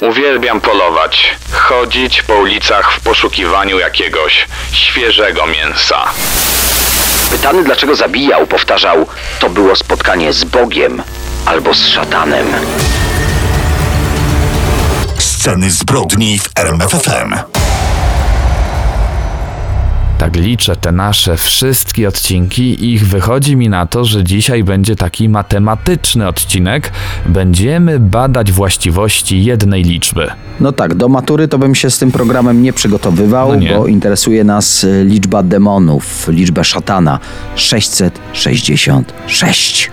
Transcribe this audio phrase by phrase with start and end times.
[0.00, 6.04] Uwielbiam polować, chodzić po ulicach w poszukiwaniu jakiegoś świeżego mięsa.
[7.30, 9.06] Pytany dlaczego zabijał, powtarzał:
[9.40, 11.02] To było spotkanie z Bogiem
[11.46, 12.46] albo z szatanem.
[15.18, 17.61] Sceny zbrodni w RMFFM.
[20.22, 24.96] Tak liczę te nasze wszystkie odcinki i ich wychodzi mi na to, że dzisiaj będzie
[24.96, 26.92] taki matematyczny odcinek.
[27.26, 30.30] Będziemy badać właściwości jednej liczby.
[30.60, 33.74] No tak, do matury to bym się z tym programem nie przygotowywał, No nie.
[33.74, 37.18] bo interesuje nas y, liczba demonów, liczba szatana
[37.54, 39.90] 666.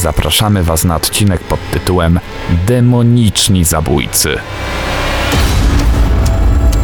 [0.00, 2.20] Zapraszamy Was na odcinek pod tytułem
[2.66, 4.38] Demoniczni zabójcy.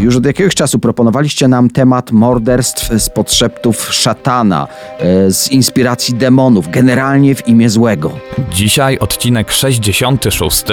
[0.00, 6.70] Już od jakiegoś czasu proponowaliście nam temat morderstw z podszeptów szatana, e, z inspiracji demonów,
[6.70, 8.12] generalnie w imię złego.
[8.52, 10.64] Dzisiaj odcinek 66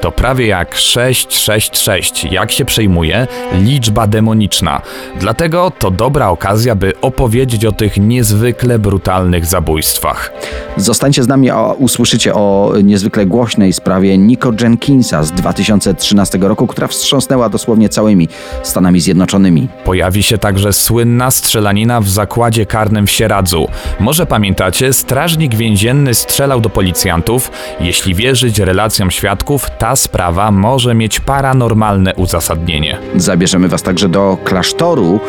[0.00, 4.82] to prawie jak 666, jak się przejmuje liczba demoniczna.
[5.20, 10.32] Dlatego to dobra okazja, by opowiedzieć o tych niezwykle brutalnych zabójstwach.
[10.76, 16.86] Zostańcie z nami, a usłyszycie o niezwykle głośnej sprawie Nico Jenkinsa z 2013 roku, która
[16.86, 18.28] wstrząsnęła dosłownie całymi
[18.62, 19.68] Stanami Zjednoczonymi.
[19.84, 23.68] Pojawi się także słynna strzelanina w zakładzie karnym w Sieradzu.
[24.00, 27.50] Może pamiętacie, strażnik więzienny strzelał do policjantów.
[27.80, 32.98] Jeśli wierzyć relacjom świadków, ta sprawa może mieć paranormalne uzasadnienie.
[33.16, 35.20] Zabierzemy was także do klasztoru.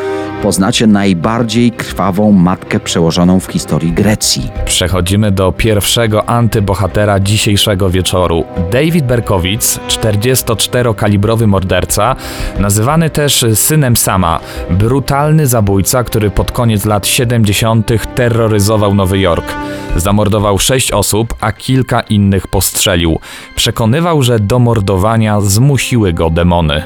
[0.41, 4.51] Poznacie najbardziej krwawą matkę przełożoną w historii Grecji.
[4.65, 8.43] Przechodzimy do pierwszego antybohatera dzisiejszego wieczoru.
[8.71, 12.15] David Berkowitz, 44-kalibrowy morderca,
[12.59, 14.39] nazywany też synem Sama,
[14.69, 17.91] brutalny zabójca, który pod koniec lat 70.
[18.15, 19.53] terroryzował Nowy Jork.
[19.95, 23.19] Zamordował sześć osób, a kilka innych postrzelił.
[23.55, 26.83] Przekonywał, że do mordowania zmusiły go demony.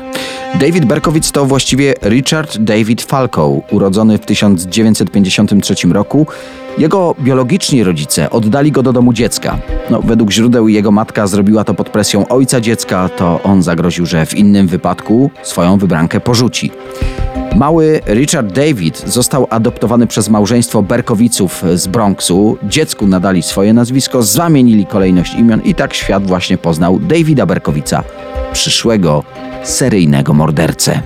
[0.60, 6.28] David Berkowitz to właściwie Richard David Falco, urodzony w 1953 roku.
[6.78, 9.58] Jego biologiczni rodzice oddali go do domu dziecka.
[9.90, 14.26] No, według źródeł jego matka zrobiła to pod presją ojca dziecka, to on zagroził, że
[14.26, 16.72] w innym wypadku swoją wybrankę porzuci.
[17.56, 22.58] Mały Richard David został adoptowany przez małżeństwo Berkowiców z Bronxu.
[22.64, 28.04] Dziecku nadali swoje nazwisko, zamienili kolejność imion i tak świat właśnie poznał Davida Berkowica,
[28.54, 29.24] przyszłego
[29.64, 31.02] seryjnego mordercę.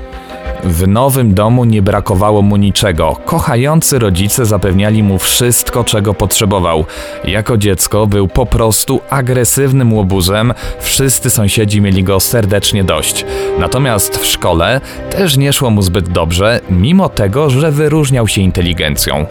[0.64, 3.18] W nowym domu nie brakowało mu niczego.
[3.26, 6.86] Kochający rodzice zapewniali mu wszystko, czego potrzebował.
[7.24, 13.26] Jako dziecko był po prostu agresywnym łobuzem, wszyscy sąsiedzi mieli go serdecznie dość.
[13.60, 19.26] Natomiast w szkole też nie szło mu zbyt dobrze, mimo tego, że wyróżniał się inteligencją.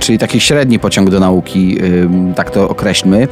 [0.00, 1.78] Czyli taki średni pociąg do nauki,
[2.36, 3.28] tak to określmy,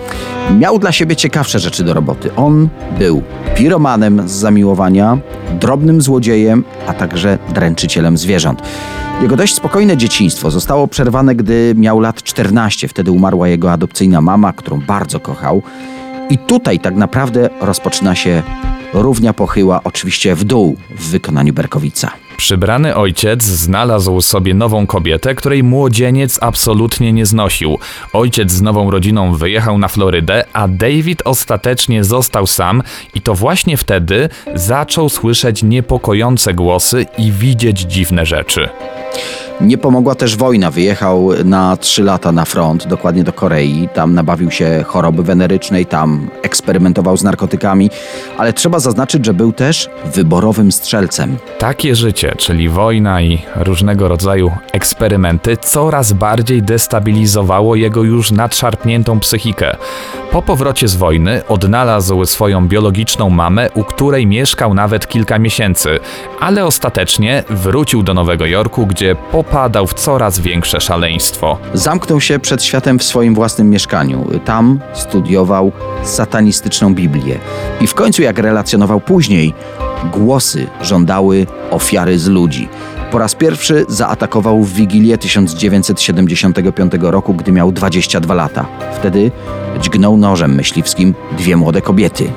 [0.58, 2.30] miał dla siebie ciekawsze rzeczy do roboty.
[2.36, 2.68] On
[2.98, 3.22] był
[3.54, 5.18] piromanem z zamiłowania,
[5.60, 8.62] drobnym złodziejem, a także dręczycielem zwierząt.
[9.22, 12.88] Jego dość spokojne dzieciństwo zostało przerwane, gdy miał lat 14.
[12.88, 15.62] Wtedy umarła jego adopcyjna mama, którą bardzo kochał.
[16.30, 18.42] I tutaj tak naprawdę rozpoczyna się
[18.92, 22.10] równia pochyła, oczywiście w dół w wykonaniu Berkowica.
[22.36, 27.78] Przybrany ojciec znalazł sobie nową kobietę, której młodzieniec absolutnie nie znosił.
[28.12, 32.82] Ojciec z nową rodziną wyjechał na Florydę, a David ostatecznie został sam
[33.14, 38.68] i to właśnie wtedy zaczął słyszeć niepokojące głosy i widzieć dziwne rzeczy.
[39.60, 40.70] Nie pomogła też wojna.
[40.70, 43.88] Wyjechał na trzy lata na front, dokładnie do Korei.
[43.94, 47.90] Tam nabawił się choroby wenerycznej, tam eksperymentował z narkotykami,
[48.38, 51.36] ale trzeba zaznaczyć, że był też wyborowym strzelcem.
[51.58, 59.76] Takie życie, czyli wojna i różnego rodzaju eksperymenty, coraz bardziej destabilizowało jego już nadszarpniętą psychikę.
[60.32, 65.98] Po powrocie z wojny odnalazł swoją biologiczną mamę, u której mieszkał nawet kilka miesięcy,
[66.40, 71.58] ale ostatecznie wrócił do Nowego Jorku, gdzie popadał w coraz większe szaleństwo.
[71.74, 74.26] Zamknął się przed światem w swoim własnym mieszkaniu.
[74.44, 75.72] Tam studiował
[76.04, 77.38] satanistyczną Biblię.
[77.80, 79.54] I w końcu, jak relacjonował później,
[80.12, 82.68] głosy żądały ofiary z ludzi.
[83.10, 88.66] Po raz pierwszy zaatakował w Wigilię 1975 roku, gdy miał 22 lata.
[88.96, 89.30] Wtedy
[89.80, 92.32] dźgnął nożem myśliwskim dwie młode kobiety.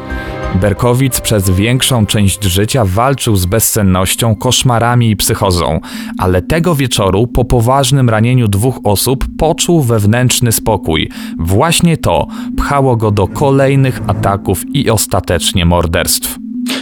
[0.55, 5.79] Berkowicz przez większą część życia walczył z bezsennością, koszmarami i psychozą,
[6.17, 11.09] ale tego wieczoru po poważnym ranieniu dwóch osób poczuł wewnętrzny spokój.
[11.39, 16.37] Właśnie to pchało go do kolejnych ataków i ostatecznie morderstw.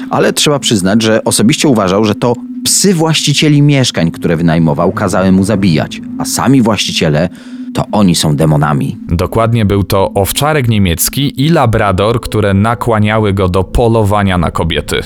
[0.10, 5.44] Ale trzeba przyznać, że osobiście uważał, że to psy właścicieli mieszkań, które wynajmował, kazały mu
[5.44, 7.30] zabijać, a sami właściciele
[7.77, 8.97] to oni są demonami.
[9.07, 15.01] Dokładnie był to owczarek niemiecki i labrador, które nakłaniały go do polowania na kobiety.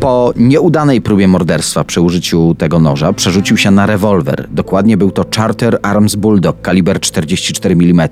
[0.00, 4.46] Po nieudanej próbie morderstwa przy użyciu tego noża przerzucił się na rewolwer.
[4.50, 8.08] Dokładnie był to Charter Arms Bulldog kaliber 44 mm.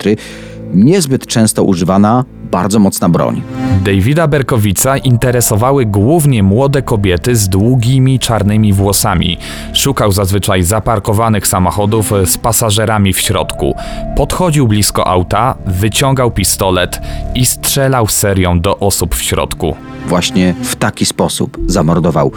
[0.75, 3.43] Niezbyt często używana, bardzo mocna broń.
[3.85, 9.39] Davida Berkowica interesowały głównie młode kobiety z długimi czarnymi włosami.
[9.73, 13.75] Szukał zazwyczaj zaparkowanych samochodów z pasażerami w środku.
[14.17, 17.01] Podchodził blisko auta, wyciągał pistolet
[17.35, 19.77] i strzelał serią do osób w środku.
[20.07, 22.33] Właśnie w taki sposób zamordował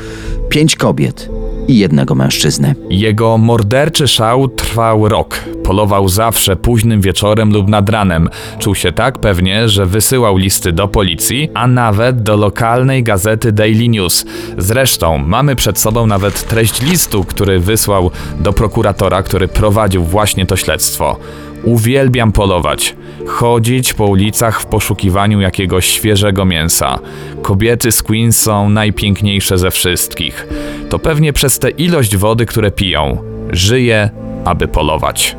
[0.52, 1.30] pięć kobiet
[1.68, 2.76] i jednego mężczyznę.
[2.90, 5.40] Jego morderczy szał trwał rok.
[5.64, 8.30] Polował zawsze późnym wieczorem lub nad ranem.
[8.60, 13.88] Czuł się tak pewnie, że wysyłał listy do policji, a nawet do lokalnej gazety Daily
[13.88, 14.26] News.
[14.58, 20.56] Zresztą mamy przed sobą nawet treść listu, który wysłał do prokuratora, który prowadził właśnie to
[20.56, 21.18] śledztwo.
[21.64, 22.96] Uwielbiam polować,
[23.28, 27.00] chodzić po ulicach w poszukiwaniu jakiegoś świeżego mięsa.
[27.42, 30.48] Kobiety z Queens są najpiękniejsze ze wszystkich.
[30.90, 33.18] To pewnie przez tę ilość wody, które piją.
[33.50, 34.10] Żyję,
[34.46, 35.36] aby polować.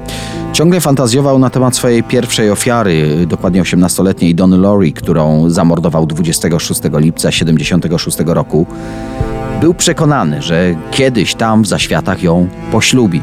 [0.53, 7.33] Ciągle fantazjował na temat swojej pierwszej ofiary, dokładnie 18-letniej Dony Lori, którą zamordował 26 lipca
[7.33, 8.67] 76 roku.
[9.63, 13.23] Był przekonany, że kiedyś tam w zaświatach ją poślubi.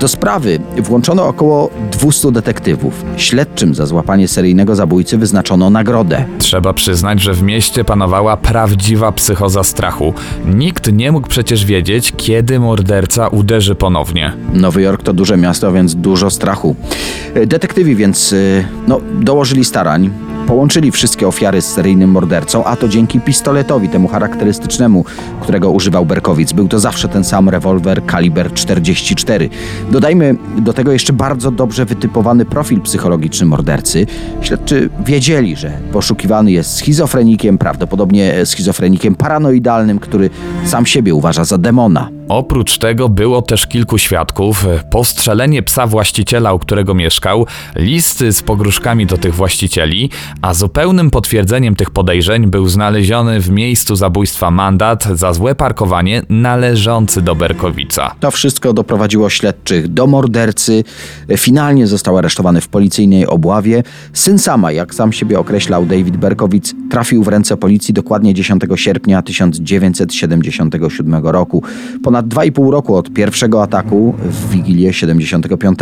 [0.00, 3.04] Do sprawy włączono około 200 detektywów.
[3.16, 6.24] Śledczym za złapanie seryjnego zabójcy wyznaczono nagrodę.
[6.38, 10.14] Trzeba przyznać, że w mieście panowała prawdziwa psychoza strachu.
[10.54, 14.32] Nikt nie mógł przecież wiedzieć, kiedy morderca uderzy ponownie.
[14.52, 16.76] Nowy Jork to duże miasto, więc dużo strachu.
[17.46, 20.10] Detektywi więc y, no, dołożyli starań.
[20.46, 25.04] Połączyli wszystkie ofiary z seryjnym mordercą, a to dzięki pistoletowi, temu charakterystycznemu,
[25.40, 26.52] którego używał Berkowic.
[26.52, 29.48] Był to zawsze ten sam rewolwer kaliber 44.
[29.90, 34.06] Dodajmy do tego jeszcze bardzo dobrze wytypowany profil psychologiczny mordercy.
[34.40, 40.30] Śledczy wiedzieli, że poszukiwany jest schizofrenikiem, prawdopodobnie schizofrenikiem paranoidalnym, który
[40.64, 42.15] sam siebie uważa za demona.
[42.28, 47.46] Oprócz tego było też kilku świadków, postrzelenie psa właściciela, u którego mieszkał,
[47.76, 50.10] listy z pogróżkami do tych właścicieli,
[50.42, 57.22] a zupełnym potwierdzeniem tych podejrzeń był znaleziony w miejscu zabójstwa mandat za złe parkowanie należący
[57.22, 58.14] do Berkowica.
[58.20, 60.84] To wszystko doprowadziło śledczych do mordercy.
[61.36, 63.82] Finalnie został aresztowany w policyjnej obławie.
[64.12, 69.22] Syn sama, jak sam siebie określał David Berkowicz, trafił w ręce policji dokładnie 10 sierpnia
[69.22, 71.62] 1977 roku.
[72.02, 75.78] Ponad 2,5 roku od pierwszego ataku w Wigilię 75.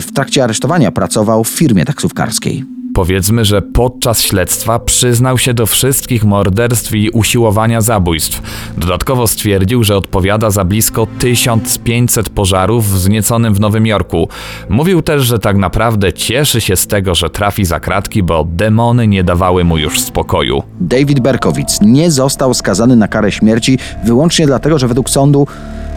[0.00, 2.81] W trakcie aresztowania pracował w firmie taksówkarskiej.
[2.94, 8.42] Powiedzmy, że podczas śledztwa przyznał się do wszystkich morderstw i usiłowania zabójstw.
[8.78, 14.28] Dodatkowo stwierdził, że odpowiada za blisko 1500 pożarów wznieconym w Nowym Jorku.
[14.68, 19.08] Mówił też, że tak naprawdę cieszy się z tego, że trafi za kratki, bo demony
[19.08, 20.62] nie dawały mu już spokoju.
[20.80, 25.46] David Berkowicz nie został skazany na karę śmierci wyłącznie dlatego, że według sądu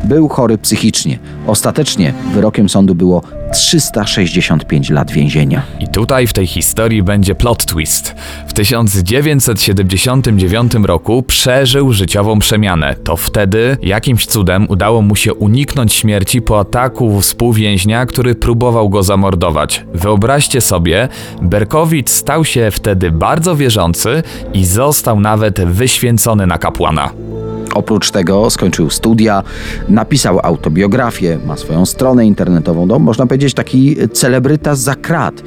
[0.05, 1.19] był chory psychicznie.
[1.47, 3.21] Ostatecznie wyrokiem sądu było
[3.53, 5.62] 365 lat więzienia.
[5.79, 8.15] I tutaj w tej historii będzie plot twist.
[8.47, 12.95] W 1979 roku przeżył życiową przemianę.
[13.03, 19.03] To wtedy jakimś cudem udało mu się uniknąć śmierci po ataku współwięźnia, który próbował go
[19.03, 19.85] zamordować.
[19.93, 21.07] Wyobraźcie sobie,
[21.41, 27.12] Berkowicz stał się wtedy bardzo wierzący i został nawet wyświęcony na kapłana.
[27.75, 29.44] Oprócz tego skończył studia,
[29.89, 32.86] napisał autobiografię, ma swoją stronę internetową.
[32.86, 35.44] No, można powiedzieć taki celebryta za krat.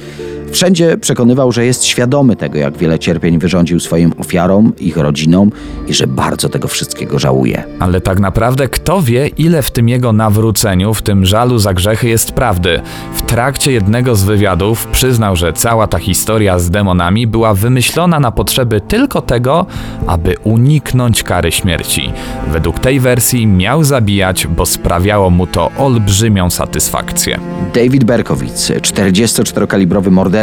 [0.53, 5.51] Wszędzie przekonywał, że jest świadomy tego, jak wiele cierpień wyrządził swoim ofiarom, ich rodzinom
[5.89, 7.65] i że bardzo tego wszystkiego żałuje.
[7.79, 12.09] Ale tak naprawdę kto wie, ile w tym jego nawróceniu, w tym żalu za grzechy
[12.09, 12.81] jest prawdy.
[13.15, 18.33] W trakcie jednego z wywiadów przyznał, że cała ta historia z demonami była wymyślona na
[18.33, 19.67] potrzeby tylko tego,
[20.07, 22.13] aby uniknąć kary śmierci.
[22.53, 27.39] Według tej wersji miał zabijać, bo sprawiało mu to olbrzymią satysfakcję.
[27.75, 28.53] David Berkowicz,
[28.83, 30.38] 44-kalibrowy morderca,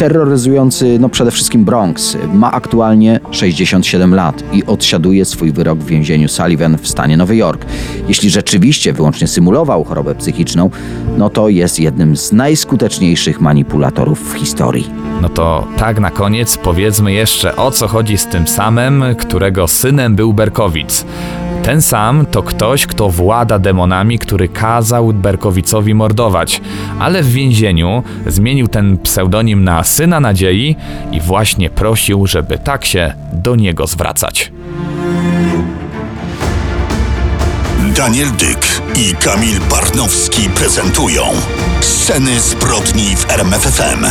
[0.00, 2.16] terroryzujący no przede wszystkim Bronx.
[2.32, 7.64] Ma aktualnie 67 lat i odsiaduje swój wyrok w więzieniu Sullivan w stanie Nowy Jork.
[8.08, 10.70] Jeśli rzeczywiście wyłącznie symulował chorobę psychiczną,
[11.18, 14.90] no to jest jednym z najskuteczniejszych manipulatorów w historii.
[15.22, 20.16] No to tak na koniec powiedzmy jeszcze o co chodzi z tym samym, którego synem
[20.16, 21.04] był Berkowic.
[21.62, 26.60] Ten sam to ktoś, kto włada demonami, który kazał Berkowicowi mordować,
[26.98, 30.76] ale w więzieniu zmienił ten pseudonim na Syna Nadziei
[31.12, 34.52] i właśnie prosił, żeby tak się do niego zwracać.
[37.96, 41.22] Daniel Dyk i Kamil Barnowski prezentują
[41.80, 44.04] Sceny zbrodni w RMFFM.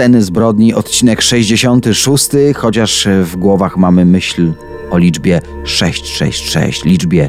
[0.00, 4.52] Sceny zbrodni, odcinek 66, chociaż w głowach mamy myśl
[4.90, 7.28] o liczbie 666, liczbie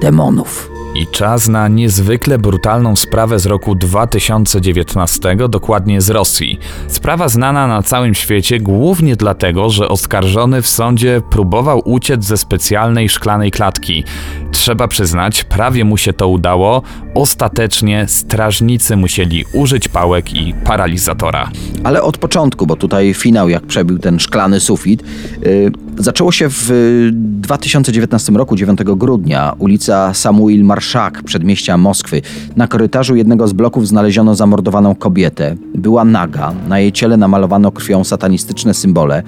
[0.00, 0.77] demonów.
[0.94, 6.58] I czas na niezwykle brutalną sprawę z roku 2019, dokładnie z Rosji.
[6.88, 13.08] Sprawa znana na całym świecie głównie dlatego, że oskarżony w sądzie próbował uciec ze specjalnej
[13.08, 14.04] szklanej klatki.
[14.50, 16.82] Trzeba przyznać, prawie mu się to udało.
[17.14, 21.50] Ostatecznie strażnicy musieli użyć pałek i paralizatora.
[21.84, 25.02] Ale od początku, bo tutaj finał, jak przebił ten szklany sufit,
[25.42, 26.70] yy, zaczęło się w
[27.12, 32.22] 2019 roku, 9 grudnia, ulica Samuil Marszak, przedmieścia Moskwy.
[32.56, 35.56] Na korytarzu jednego z bloków znaleziono zamordowaną kobietę.
[35.74, 39.22] Była naga, na jej ciele namalowano krwią satanistyczne symbole.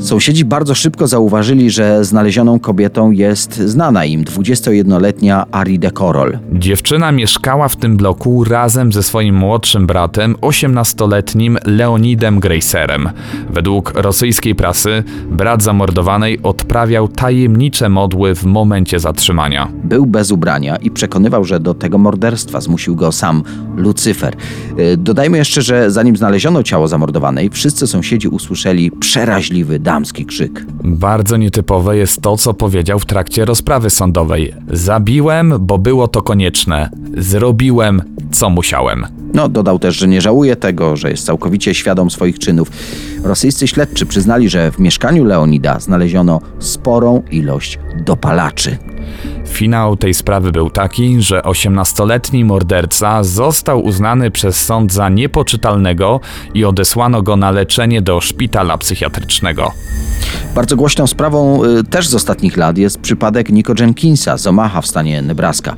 [0.00, 6.38] Sąsiedzi bardzo szybko zauważyli, że znalezioną kobietą jest znana im 21-letnia Ari de Korol.
[6.52, 13.08] Dziewczyna mieszkała w tym bloku razem ze swoim młodszym bratem, 18-letnim Leonidem Greiserem.
[13.50, 19.68] Według rosyjskiej prasy brat zamordowanej odprawiał tajemnicze modły w momencie zatrzymania.
[19.84, 23.42] Był bez ubrania i przekonywał, że do tego morderstwa zmusił go sam
[23.76, 24.36] Lucyfer.
[24.76, 30.66] Yy, Dodajmy jeszcze, że zanim znaleziono ciało zamordowanej, wszyscy sąsiedzi usłyszeli przeraźliwy damski krzyk.
[30.84, 34.54] Bardzo nietypowe jest to, co powiedział w trakcie rozprawy sądowej.
[34.72, 36.90] Zabiłem, bo było to konieczne.
[37.16, 38.02] Zrobiłem,
[38.32, 39.06] co musiałem.
[39.34, 42.70] No, dodał też, że nie żałuje tego, że jest całkowicie świadom swoich czynów.
[43.24, 48.78] Rosyjscy śledczy przyznali, że w mieszkaniu Leonida znaleziono sporą ilość dopalaczy.
[49.46, 56.20] Finał tej sprawy był taki, że 18-letni morderca został uznany przez sąd za niepoczytalnego
[56.54, 59.72] i odesłano go na leczenie do szpitala psychiatrycznego.
[60.54, 64.86] Bardzo głośną sprawą y, też z ostatnich lat jest przypadek Nico Jenkinsa z Omaha w
[64.86, 65.74] stanie Nebraska.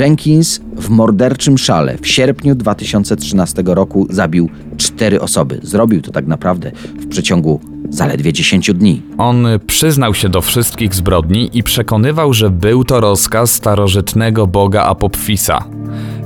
[0.00, 5.60] Jenkins w morderczym szale w sierpniu 2013 roku zabił cztery osoby.
[5.62, 7.60] Zrobił to tak naprawdę w przeciągu
[7.92, 9.02] zaledwie 10 dni.
[9.18, 15.64] On przyznał się do wszystkich zbrodni i przekonywał, że był to rozkaz starożytnego boga Apopfisa.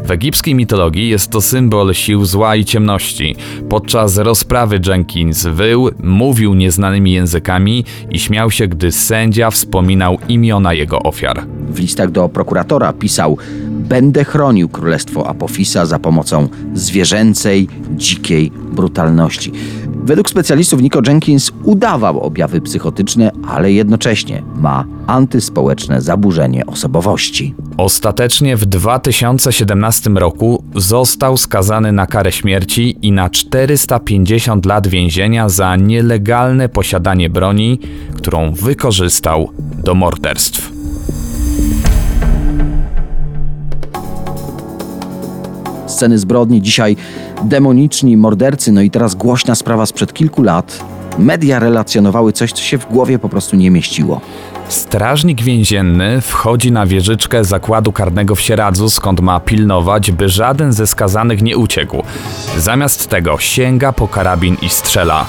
[0.06, 3.36] W egipskiej mitologii jest to symbol sił zła i ciemności.
[3.68, 10.98] Podczas rozprawy Jenkins wył, mówił nieznanymi językami i śmiał się, gdy sędzia wspominał imiona jego
[10.98, 11.46] ofiar.
[11.68, 19.52] W listach do prokuratora pisał: Będę chronił królestwo Apofisa za pomocą zwierzęcej, dzikiej brutalności.
[20.06, 27.54] Według specjalistów Nico Jenkins udawał objawy psychotyczne, ale jednocześnie ma antyspołeczne zaburzenie osobowości.
[27.76, 35.76] Ostatecznie w 2017 roku został skazany na karę śmierci i na 450 lat więzienia za
[35.76, 37.78] nielegalne posiadanie broni,
[38.14, 39.50] którą wykorzystał
[39.84, 40.75] do morderstw.
[45.96, 46.96] Sceny zbrodni, dzisiaj
[47.44, 50.84] demoniczni mordercy, no i teraz głośna sprawa sprzed kilku lat.
[51.18, 54.20] Media relacjonowały coś, co się w głowie po prostu nie mieściło.
[54.68, 60.86] Strażnik więzienny wchodzi na wieżyczkę zakładu karnego w Sieradzu, skąd ma pilnować, by żaden ze
[60.86, 62.02] skazanych nie uciekł.
[62.58, 65.26] Zamiast tego sięga po karabin i strzela.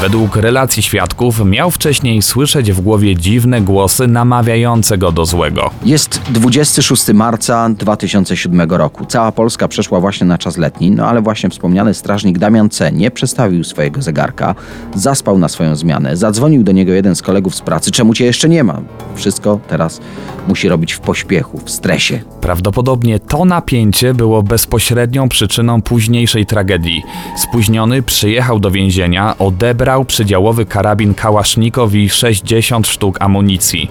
[0.00, 5.70] Według relacji świadków miał wcześniej słyszeć w głowie dziwne głosy namawiające go do złego.
[5.84, 9.06] Jest 26 marca 2007 roku.
[9.06, 12.92] Cała Polska przeszła właśnie na czas letni, no ale właśnie wspomniany strażnik Damian C.
[12.92, 14.54] nie przestawił swojego zegarka,
[14.94, 18.48] zaspał na swoją zmianę, zadzwonił do niego jeden z kolegów z pracy, czemu cię jeszcze
[18.48, 18.79] nie ma?
[19.14, 20.00] Wszystko teraz
[20.48, 22.20] musi robić w pośpiechu, w stresie.
[22.40, 27.02] Prawdopodobnie to napięcie było bezpośrednią przyczyną późniejszej tragedii.
[27.36, 33.90] Spóźniony przyjechał do więzienia, odebrał przydziałowy karabin Kałasznikow i 60 sztuk amunicji.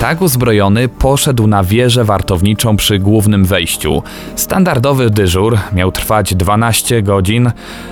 [0.00, 4.02] Tak uzbrojony poszedł na wieżę wartowniczą przy głównym wejściu.
[4.36, 7.50] Standardowy dyżur miał trwać 12 godzin.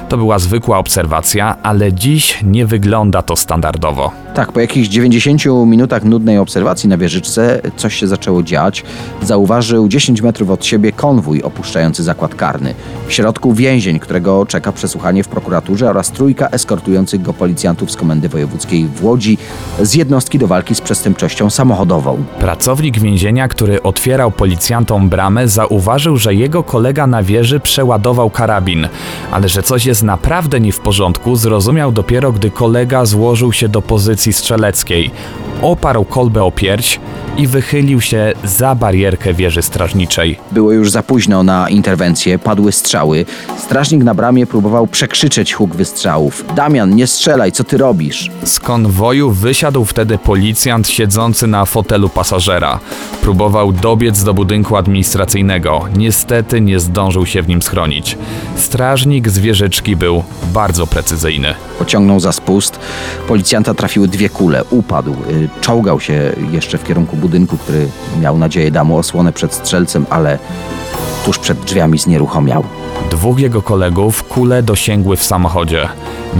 [0.08, 4.10] To była zwykła obserwacja, ale dziś nie wygląda to standardowo.
[4.34, 8.84] Tak, po jakichś 90 minutach nudnej obserwacji na wieżyczce coś się zaczęło dziać.
[9.22, 12.74] Zauważył 10 metrów od siebie konwój opuszczający zakład karny.
[13.08, 18.28] W środku więzień, którego czeka przesłuchanie w prokuraturze oraz trójka eskortujących go policjantów z Komendy
[18.28, 19.38] Wojewódzkiej w Łodzi
[19.82, 22.24] z jednostki do walki z przestępczością samochodową.
[22.38, 28.88] Pracownik więzienia, który otwierał policjantom bramę, zauważył, że jego kolega na wieży przeładował karabin,
[29.30, 33.82] ale że coś jest naprawdę nie w porządku, zrozumiał dopiero, gdy kolega złożył się do
[33.82, 35.10] pozycji strzeleckiej.
[35.62, 37.00] Oparł kolbę o pierś
[37.36, 40.38] i wychylił się za barierkę wieży strażniczej.
[40.52, 43.26] Było już za późno na interwencję, padły strzały.
[43.58, 46.44] Strażnik na bramie próbował przekrzyczeć huk wystrzałów.
[46.56, 48.30] Damian, nie strzelaj, co ty robisz?
[48.44, 52.78] Z konwoju wysiadł wtedy policjant siedzący na fotelu pasażera.
[53.22, 55.84] Próbował dobiec do budynku administracyjnego.
[55.96, 58.18] Niestety nie zdążył się w nim schronić.
[58.56, 61.54] Strażnik z wieżyczki był bardzo precyzyjny.
[61.78, 62.78] Pociągnął za spust.
[63.28, 64.64] Policjanta trafiły dwie kule.
[64.70, 65.12] Upadł.
[65.12, 66.13] y, Czołgał się
[66.50, 67.88] jeszcze w kierunku budynku, który
[68.20, 70.38] miał nadzieję da mu osłonę przed strzelcem, ale
[71.24, 72.64] tuż przed drzwiami znieruchomiał.
[73.10, 75.88] Dwóch jego kolegów kule dosięgły w samochodzie.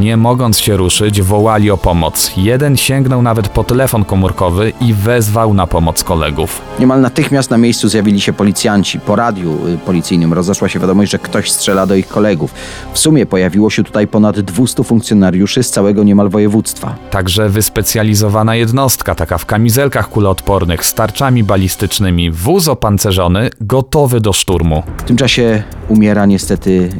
[0.01, 2.31] Nie mogąc się ruszyć, wołali o pomoc.
[2.37, 6.61] Jeden sięgnął nawet po telefon komórkowy i wezwał na pomoc kolegów.
[6.79, 9.01] Niemal natychmiast na miejscu zjawili się policjanci.
[9.01, 12.55] Po radiu y, policyjnym rozeszła się wiadomość, że ktoś strzela do ich kolegów.
[12.93, 16.95] W sumie pojawiło się tutaj ponad 200 funkcjonariuszy z całego niemal województwa.
[17.11, 24.83] Także wyspecjalizowana jednostka, taka w kamizelkach kuloodpornych, z tarczami balistycznymi, wóz opancerzony, gotowy do szturmu.
[24.99, 26.44] W tym czasie umiera niestety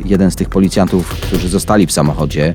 [0.05, 2.53] jeden z tych policjantów, którzy zostali w samochodzie.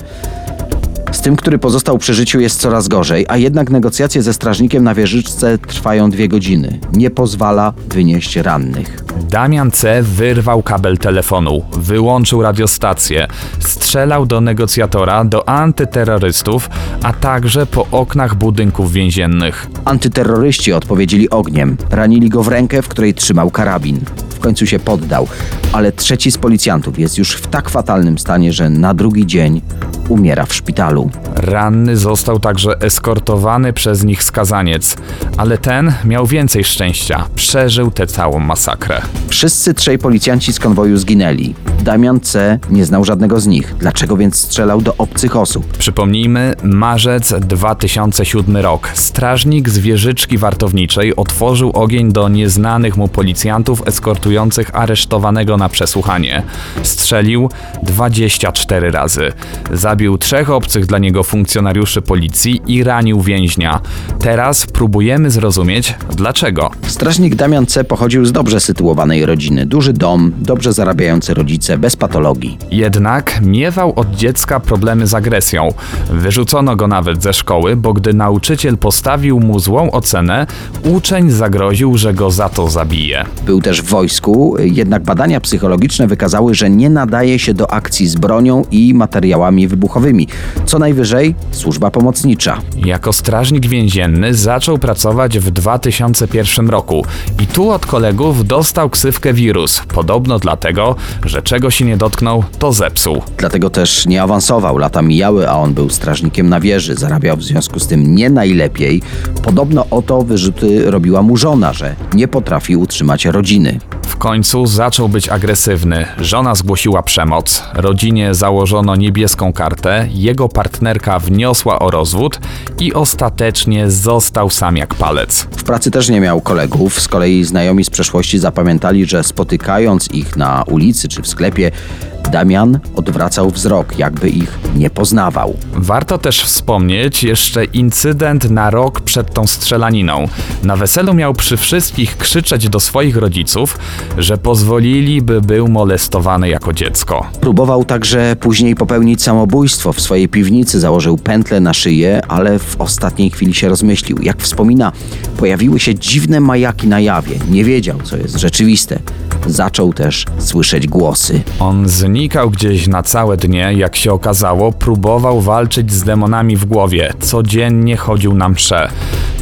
[1.12, 4.96] Z tym, który pozostał przy życiu jest coraz gorzej, a jednak negocjacje ze strażnikiem na
[4.96, 6.80] wieżyczce trwają dwie godziny.
[6.94, 9.04] Nie pozwala wynieść rannych.
[9.30, 10.02] Damian C.
[10.02, 13.28] wyrwał kabel telefonu, wyłączył radiostację,
[13.60, 16.70] strzelał do negocjatora, do antyterrorystów,
[17.04, 19.68] a także po oknach budynków więziennych.
[19.86, 21.78] Antyterroryści odpowiedzieli ogniem.
[21.90, 24.00] Ranili go w rękę, w której trzymał karabin.
[24.40, 25.28] W końcu się poddał,
[25.74, 29.62] ale trzeci z policjantów jest już w tak fatalnym stanie, że na drugi dzień
[30.10, 31.10] umiera w szpitalu.
[31.36, 34.98] Ranny został także eskortowany przez nich skazaniec,
[35.38, 39.02] ale ten miał więcej szczęścia, przeżył tę całą masakrę.
[39.28, 41.56] Wszyscy trzej policjanci z konwoju zginęli.
[41.84, 42.60] Damian C.
[42.70, 43.76] nie znał żadnego z nich.
[43.80, 45.78] Dlaczego więc strzelał do obcych osób?
[45.78, 48.90] Przypomnijmy, marzec 2007 rok.
[48.94, 56.44] Strażnik z wieżyczki wartowniczej otworzył ogień do nieznanych mu policjantów eskortujących aresztowanego na przesłuchanie.
[56.84, 57.50] Strzelił
[57.84, 59.32] 24 razy.
[59.74, 63.82] Zabił trzech obcych dla niego funkcjonariuszy policji i ranił więźnia.
[64.20, 66.72] Teraz próbujemy zrozumieć dlaczego.
[66.88, 67.84] Strażnik Damian C.
[67.84, 69.66] pochodził z dobrze sytuowanej rodziny.
[69.66, 72.58] Duży dom, dobrze zarabiający rodzice, bez patologii.
[72.72, 75.74] Jednak miewał od dziecka problemy z agresją.
[76.10, 80.48] Wyrzucono go nawet ze szkoły, bo gdy nauczyciel postawił mu złą ocenę,
[80.84, 83.26] uczeń zagroził, że go za to zabije.
[83.46, 88.16] Był też w wojsku, jednak badania psychologiczne wykazały, że nie nadaje się do akcji z
[88.16, 90.28] bronią i materiałami wybuchowymi.
[90.66, 92.58] Co najwyżej służba pomocnicza.
[92.86, 97.06] Jako strażnik więzienny zaczął pracować w 2001 roku
[97.44, 99.82] i tu od kolegów dostał ksywkę wirus.
[99.94, 103.22] Podobno dlatego, że czego się nie dotknął, to zepsuł.
[103.38, 104.78] Dlatego też nie awansował.
[104.78, 106.96] Lata mijały, a on był strażnikiem na wieży.
[106.96, 109.02] Zarabiał w związku z tym nie najlepiej.
[109.44, 113.80] Podobno o to wyrzuty robiła mu żona, że nie potrafi utrzymać rodziny.
[114.10, 116.06] W końcu zaczął być agresywny.
[116.20, 122.40] Żona zgłosiła przemoc, rodzinie założono niebieską kartę, jego partnerka wniosła o rozwód
[122.80, 125.48] i ostatecznie został sam jak palec.
[125.58, 127.02] W pracy też nie miał kolegów.
[127.02, 132.19] Z kolei znajomi z przeszłości zapamiętali, że spotykając ich na ulicy czy w sklepie, 改变。
[132.32, 135.58] Damian odwracał wzrok, jakby ich nie poznawał.
[135.74, 140.28] Warto też wspomnieć jeszcze incydent na rok przed tą strzelaniną.
[140.64, 143.78] Na weselu miał przy wszystkich krzyczeć do swoich rodziców,
[144.18, 147.26] że pozwolili, by był molestowany jako dziecko.
[147.42, 149.94] Próbował także później popełnić samobójstwo.
[149.94, 154.18] W swojej piwnicy założył pętlę na szyję, ale w ostatniej chwili się rozmyślił.
[154.22, 154.92] Jak wspomina,
[155.38, 157.40] pojawiły się dziwne majaki na jawie.
[157.50, 159.00] Nie wiedział, co jest rzeczywiste.
[159.48, 161.42] Zaczął też słyszeć głosy.
[161.60, 167.14] On znikał gdzieś na całe dnie, jak się okazało, próbował walczyć z demonami w głowie,
[167.20, 168.90] codziennie chodził na msze.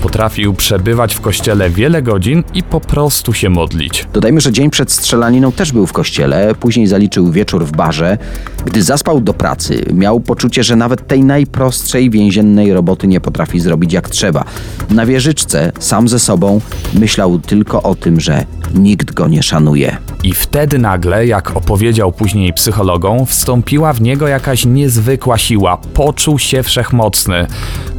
[0.01, 4.07] Potrafił przebywać w kościele wiele godzin i po prostu się modlić.
[4.13, 8.17] Dodajmy, że dzień przed strzelaniną też był w kościele, później zaliczył wieczór w barze.
[8.65, 13.93] Gdy zaspał do pracy, miał poczucie, że nawet tej najprostszej więziennej roboty nie potrafi zrobić
[13.93, 14.45] jak trzeba.
[14.89, 16.61] Na wieżyczce, sam ze sobą,
[16.93, 19.97] myślał tylko o tym, że nikt go nie szanuje.
[20.27, 25.77] I wtedy nagle, jak opowiedział później psychologom, wstąpiła w niego jakaś niezwykła siła.
[25.77, 27.47] Poczuł się wszechmocny.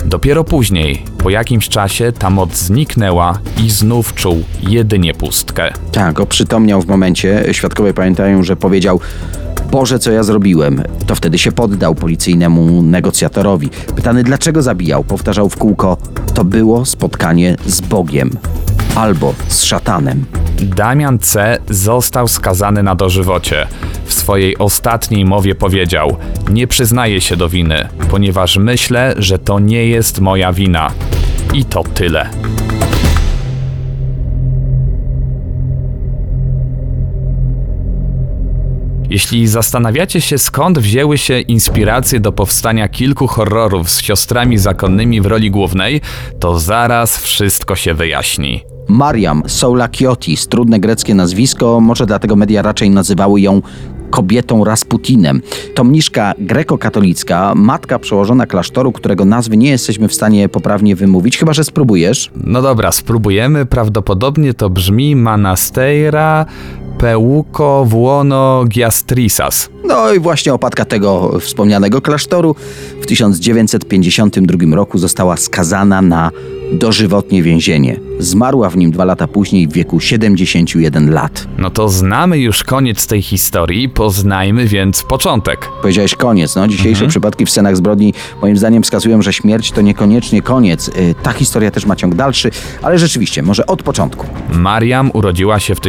[0.04, 5.72] Dopiero później, po jakimś czasie, ta moc zniknęła i znów czuł jedynie pustkę.
[5.92, 7.44] Tak, oprzytomniał w momencie.
[7.52, 9.00] Świadkowie pamiętają, że powiedział:
[9.70, 10.82] Boże, co ja zrobiłem?
[11.06, 13.70] To wtedy się poddał policyjnemu negocjatorowi.
[13.96, 15.96] Pytany, dlaczego zabijał, powtarzał w kółko:
[16.34, 18.30] To było spotkanie z Bogiem
[18.94, 20.24] albo z szatanem.
[20.62, 21.58] Damian C.
[21.70, 23.66] został skazany na dożywocie.
[24.04, 26.16] W swojej ostatniej mowie powiedział:
[26.50, 30.90] Nie przyznaję się do winy, ponieważ myślę, że to nie jest moja wina.
[31.54, 32.30] I to tyle.
[39.10, 45.26] Jeśli zastanawiacie się, skąd wzięły się inspiracje do powstania kilku horrorów z siostrami zakonnymi w
[45.26, 46.00] roli głównej,
[46.40, 48.77] to zaraz wszystko się wyjaśni.
[48.88, 53.62] Mariam Soulakiotis, trudne greckie nazwisko, może dlatego media raczej nazywały ją
[54.10, 55.42] kobietą Rasputinem.
[55.74, 61.52] To mniszka grekokatolicka, matka przełożona klasztoru, którego nazwy nie jesteśmy w stanie poprawnie wymówić, chyba
[61.52, 62.30] że spróbujesz.
[62.44, 63.66] No dobra, spróbujemy.
[63.66, 66.46] Prawdopodobnie to brzmi Manasteira
[66.98, 69.70] Peuco Vuono Giastrisas.
[69.84, 72.54] No i właśnie opadka tego wspomnianego klasztoru
[73.02, 76.30] w 1952 roku została skazana na
[76.72, 78.00] dożywotnie więzienie.
[78.18, 81.48] Zmarła w nim dwa lata później w wieku 71 lat.
[81.58, 85.68] No to znamy już koniec tej historii, poznajmy więc początek.
[85.82, 86.68] Powiedziałeś koniec, no.
[86.68, 90.88] Dzisiejsze przypadki w scenach zbrodni moim zdaniem wskazują, że śmierć to niekoniecznie koniec.
[90.88, 92.50] Y, Ta historia też ma ciąg dalszy,
[92.82, 94.26] ale rzeczywiście, może od początku.
[94.52, 95.80] Mariam urodziła się w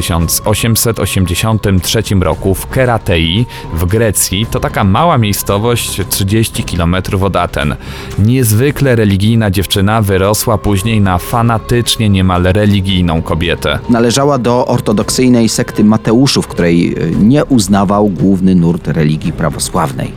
[1.06, 4.46] 1883 roku w Keratei w Grecji.
[4.52, 7.76] To taka mała miejscowość 30 km od Aten.
[8.20, 13.80] Niezwykle religijna dziewczyna wyrosła później na fanatycznie niemal religijną kobietę.
[13.90, 20.12] Należała do ortodoksyjnej sekty Mateuszów, której y, nie uznawał główny nurt religii prawosławnej.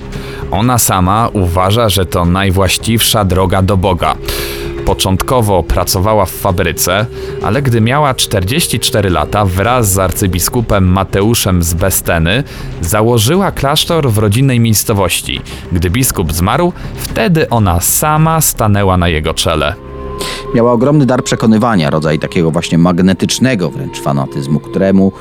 [0.50, 4.14] Ona sama uważa, że to najwłaściwsza droga do Boga.
[4.86, 7.06] Początkowo pracowała w fabryce,
[7.42, 12.44] ale gdy miała 44 lata, wraz z arcybiskupem Mateuszem z Besteny,
[12.80, 15.40] założyła klasztor w rodzinnej miejscowości.
[15.72, 19.74] Gdy biskup zmarł, wtedy ona sama stanęła na jego czele.
[20.54, 25.12] Miała ogromny dar przekonywania, rodzaj takiego właśnie magnetycznego wręcz fanatyzmu, któremu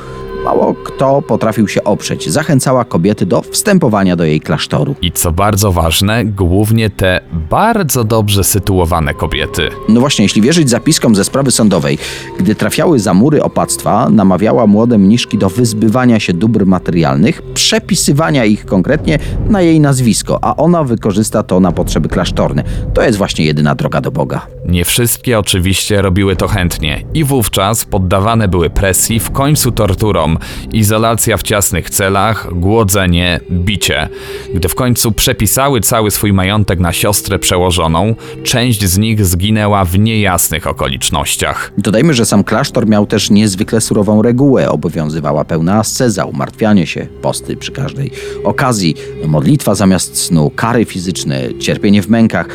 [0.43, 2.29] mało kto potrafił się oprzeć.
[2.29, 4.95] Zachęcała kobiety do wstępowania do jej klasztoru.
[5.01, 9.69] I co bardzo ważne, głównie te bardzo dobrze sytuowane kobiety.
[9.89, 11.97] No właśnie, jeśli wierzyć zapiskom ze sprawy sądowej,
[12.39, 18.65] gdy trafiały za mury opactwa, namawiała młode mniszki do wyzbywania się dóbr materialnych, przepisywania ich
[18.65, 22.63] konkretnie na jej nazwisko, a ona wykorzysta to na potrzeby klasztorne.
[22.93, 24.47] To jest właśnie jedyna droga do Boga.
[24.65, 30.30] Nie wszystkie oczywiście robiły to chętnie i wówczas poddawane były presji, w końcu torturom,
[30.73, 34.09] izolacja w ciasnych celach, głodzenie, bicie.
[34.53, 39.99] Gdy w końcu przepisały cały swój majątek na siostrę przełożoną, część z nich zginęła w
[39.99, 41.71] niejasnych okolicznościach.
[41.77, 44.69] Dodajmy, że sam klasztor miał też niezwykle surową regułę.
[44.69, 48.11] Obowiązywała pełna asceza, umartwianie się, posty przy każdej
[48.43, 48.95] okazji,
[49.27, 52.47] modlitwa zamiast snu, kary fizyczne, cierpienie w mękach.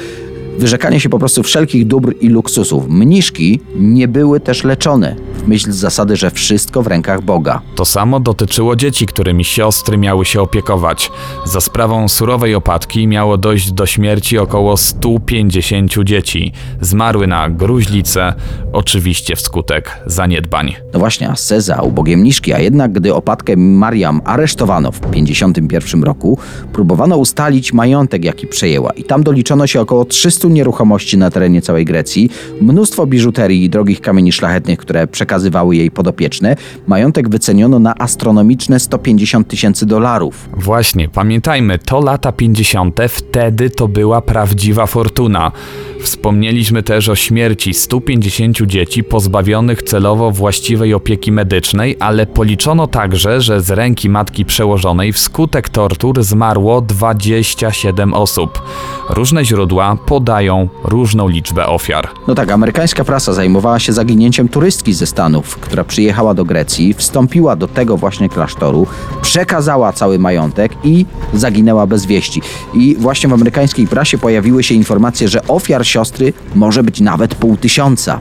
[0.59, 2.89] Wyrzekanie się po prostu wszelkich dóbr i luksusów.
[2.89, 7.61] Mniszki nie były też leczone, w myśl zasady, że wszystko w rękach Boga.
[7.75, 11.11] To samo dotyczyło dzieci, którymi siostry miały się opiekować.
[11.45, 16.53] Za sprawą surowej opadki miało dojść do śmierci około 150 dzieci.
[16.81, 18.35] Zmarły na gruźlicę,
[18.73, 20.75] oczywiście wskutek zaniedbań.
[20.93, 26.39] No właśnie, asceza, ubogie mniszki, a jednak gdy opadkę Mariam aresztowano w 51 roku,
[26.73, 31.85] próbowano ustalić majątek, jaki przejęła i tam doliczono się około 300 nieruchomości na terenie całej
[31.85, 32.31] Grecji,
[32.61, 36.57] mnóstwo biżuterii i drogich kamieni szlachetnych, które przekazywały jej podopieczne.
[36.87, 40.49] Majątek wyceniono na astronomiczne 150 tysięcy dolarów.
[40.57, 45.53] Właśnie, pamiętajmy, to lata 50., wtedy to była prawdziwa fortuna.
[46.01, 53.61] Wspomnieliśmy też o śmierci 150 dzieci pozbawionych celowo właściwej opieki medycznej, ale policzono także, że
[53.61, 58.63] z ręki matki przełożonej wskutek tortur zmarło 27 osób.
[59.11, 60.36] Różne źródła podają
[60.85, 62.09] różną liczbę ofiar.
[62.29, 67.57] No tak, amerykańska prasa zajmowała się zaginięciem turystki ze Stanów, która przyjechała do Grecji, wstąpiła
[67.57, 68.87] do tego właśnie klasztoru,
[69.23, 72.43] przekazała cały majątek i zaginęła bez wieści.
[72.75, 77.57] I właśnie w amerykańskiej prasie pojawiły się informacje, że ofiar siostry może być nawet pół
[77.57, 78.21] tysiąca.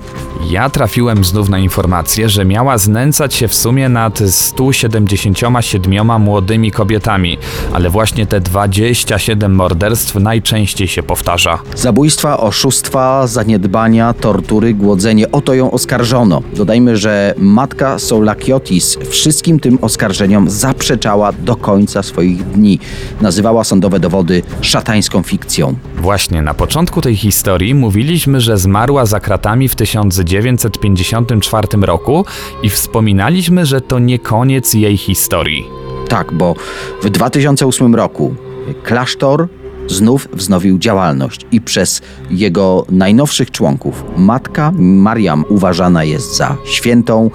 [0.50, 7.38] Ja trafiłem znów na informację, że miała znęcać się w sumie nad 177 młodymi kobietami,
[7.74, 11.60] ale właśnie te 27 morderstw najczęściej się powtarza.
[11.76, 12.05] Zabójstwo
[12.38, 15.32] Oszustwa, zaniedbania, tortury, głodzenie.
[15.32, 16.42] O to ją oskarżono.
[16.54, 22.80] Dodajmy, że matka Soulakiotis wszystkim tym oskarżeniom zaprzeczała do końca swoich dni.
[23.22, 25.76] Nazywała sądowe dowody szatańską fikcją.
[25.98, 32.26] Właśnie na początku tej historii mówiliśmy, że zmarła za kratami w 1954 roku
[32.64, 35.66] i wspominaliśmy, że to nie koniec jej historii.
[36.08, 36.56] Tak, bo
[37.04, 38.36] w 2008 roku
[38.84, 39.48] klasztor
[39.88, 47.32] znów wznowił działalność i przez jego najnowszych członków matka Mariam uważana jest za świętą,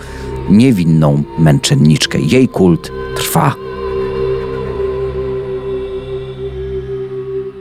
[0.50, 2.18] niewinną męczenniczkę.
[2.20, 3.54] Jej kult trwa.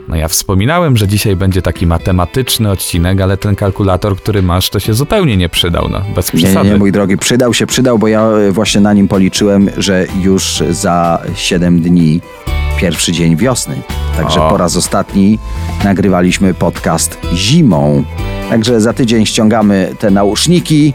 [0.08, 4.80] No ja wspominałem, że dzisiaj będzie taki matematyczny odcinek, ale ten kalkulator, który masz, to
[4.80, 6.70] się zupełnie nie przydał, no, bez Nie, nie, przesady.
[6.70, 10.62] nie, mój drogi, przydał się, przydał, bo ja e, właśnie na nim policzyłem, że już
[10.70, 12.20] za 7 dni
[12.80, 13.76] pierwszy dzień wiosny.
[14.16, 14.50] Także O.
[14.50, 15.38] po raz ostatni
[15.84, 18.04] nagrywaliśmy podcast zimą.
[18.50, 20.94] Także za tydzień ściągamy te nauszniki,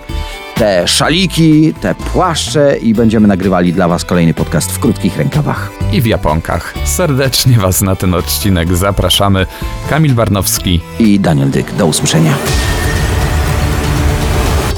[0.55, 5.71] te szaliki, te płaszcze i będziemy nagrywali dla Was kolejny podcast w krótkich rękawach.
[5.91, 6.73] I w Japonkach.
[6.83, 9.45] Serdecznie Was na ten odcinek zapraszamy.
[9.89, 10.81] Kamil Barnowski.
[10.99, 12.33] I Daniel Dyk, do usłyszenia.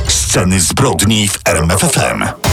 [0.08, 2.47] Sceny zbrodni w RMFFM.